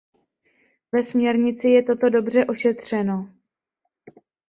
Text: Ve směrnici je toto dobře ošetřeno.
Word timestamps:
Ve 0.91 1.05
směrnici 1.05 1.67
je 1.69 1.83
toto 1.83 2.09
dobře 2.09 2.45
ošetřeno. 2.45 3.33